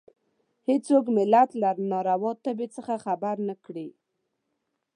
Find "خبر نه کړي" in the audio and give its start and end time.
3.05-3.87